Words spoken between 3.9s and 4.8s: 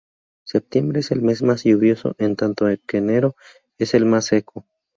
el más seco.